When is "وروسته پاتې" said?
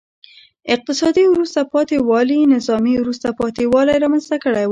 1.33-1.97, 2.99-3.63